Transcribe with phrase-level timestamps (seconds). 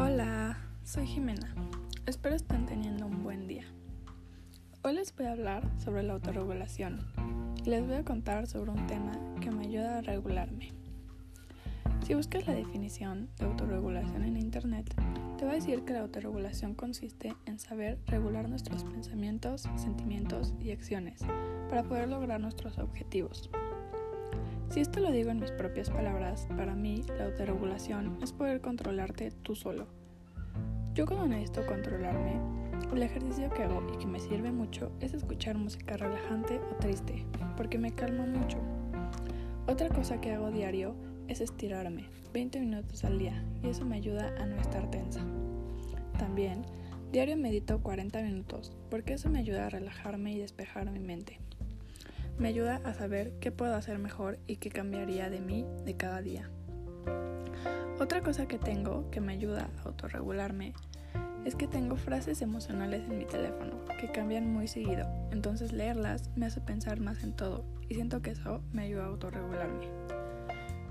[0.00, 1.52] Hola, soy Jimena.
[2.06, 3.64] Espero estén teniendo un buen día.
[4.84, 7.00] Hoy les voy a hablar sobre la autorregulación
[7.64, 10.72] y les voy a contar sobre un tema que me ayuda a regularme.
[12.06, 14.94] Si buscas la definición de autorregulación en Internet,
[15.36, 20.70] te va a decir que la autorregulación consiste en saber regular nuestros pensamientos, sentimientos y
[20.70, 21.22] acciones
[21.68, 23.50] para poder lograr nuestros objetivos.
[24.70, 29.30] Si esto lo digo en mis propias palabras, para mí la autorregulación es poder controlarte
[29.30, 29.86] tú solo.
[30.92, 32.38] Yo cuando necesito controlarme,
[32.92, 37.24] el ejercicio que hago y que me sirve mucho es escuchar música relajante o triste,
[37.56, 38.58] porque me calma mucho.
[39.66, 40.94] Otra cosa que hago diario
[41.28, 42.04] es estirarme
[42.34, 45.24] 20 minutos al día y eso me ayuda a no estar tensa.
[46.18, 46.62] También,
[47.10, 51.40] diario medito 40 minutos porque eso me ayuda a relajarme y despejar mi mente.
[52.38, 56.22] Me ayuda a saber qué puedo hacer mejor y qué cambiaría de mí de cada
[56.22, 56.48] día.
[57.98, 60.72] Otra cosa que tengo que me ayuda a autorregularme
[61.44, 66.46] es que tengo frases emocionales en mi teléfono que cambian muy seguido, entonces leerlas me
[66.46, 69.88] hace pensar más en todo y siento que eso me ayuda a autorregularme.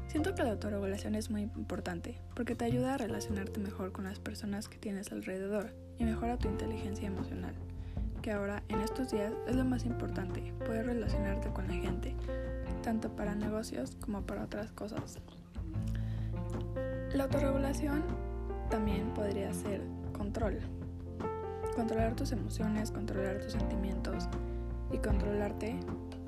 [0.08, 4.20] Siento que la autorregulación es muy importante porque te ayuda a relacionarte mejor con las
[4.20, 7.10] personas que tienes alrededor y mejora tu inteligencia
[8.28, 12.16] emocional ahora en estos días es lo más importante, poder relacionarte con la gente,
[12.84, 15.20] tanto para negocios como para otras cosas.
[17.14, 18.04] La autorregulación
[18.70, 19.82] también podría ser
[20.16, 20.60] control.
[21.76, 24.28] Controlar tus emociones, controlar tus sentimientos
[24.92, 25.80] y controlarte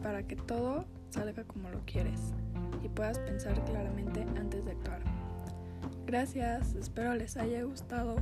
[0.01, 2.33] para que todo salga como lo quieres
[2.83, 5.01] y puedas pensar claramente antes de actuar.
[6.05, 8.15] Gracias, espero les haya gustado.